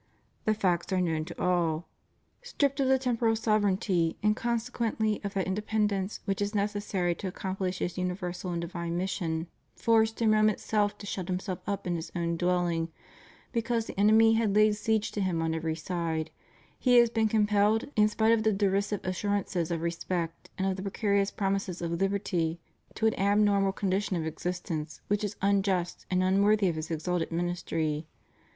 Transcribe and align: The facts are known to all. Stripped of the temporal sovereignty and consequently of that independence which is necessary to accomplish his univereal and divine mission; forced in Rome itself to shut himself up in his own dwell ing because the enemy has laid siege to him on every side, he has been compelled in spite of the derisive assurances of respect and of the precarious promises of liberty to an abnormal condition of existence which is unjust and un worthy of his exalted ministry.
The 0.45 0.55
facts 0.55 0.91
are 0.91 0.99
known 0.99 1.25
to 1.25 1.39
all. 1.39 1.87
Stripped 2.41 2.79
of 2.79 2.87
the 2.87 2.97
temporal 2.97 3.35
sovereignty 3.35 4.17
and 4.23 4.35
consequently 4.35 5.21
of 5.23 5.35
that 5.35 5.45
independence 5.45 6.21
which 6.25 6.41
is 6.41 6.55
necessary 6.55 7.13
to 7.13 7.27
accomplish 7.27 7.77
his 7.77 7.97
univereal 7.97 8.51
and 8.51 8.59
divine 8.61 8.97
mission; 8.97 9.45
forced 9.75 10.19
in 10.19 10.31
Rome 10.31 10.49
itself 10.49 10.97
to 10.97 11.05
shut 11.05 11.27
himself 11.27 11.59
up 11.67 11.85
in 11.85 11.97
his 11.97 12.11
own 12.15 12.35
dwell 12.35 12.65
ing 12.65 12.89
because 13.51 13.85
the 13.85 13.99
enemy 13.99 14.33
has 14.33 14.49
laid 14.49 14.75
siege 14.75 15.11
to 15.11 15.21
him 15.21 15.39
on 15.39 15.53
every 15.53 15.75
side, 15.75 16.31
he 16.79 16.97
has 16.97 17.11
been 17.11 17.27
compelled 17.27 17.85
in 17.95 18.07
spite 18.07 18.31
of 18.31 18.41
the 18.41 18.51
derisive 18.51 19.01
assurances 19.05 19.69
of 19.69 19.81
respect 19.83 20.49
and 20.57 20.65
of 20.65 20.77
the 20.77 20.81
precarious 20.81 21.29
promises 21.29 21.79
of 21.79 21.91
liberty 22.01 22.59
to 22.95 23.05
an 23.05 23.13
abnormal 23.19 23.71
condition 23.71 24.15
of 24.15 24.25
existence 24.25 25.01
which 25.09 25.23
is 25.23 25.35
unjust 25.43 26.07
and 26.09 26.23
un 26.23 26.41
worthy 26.41 26.67
of 26.67 26.75
his 26.75 26.89
exalted 26.89 27.31
ministry. 27.31 28.07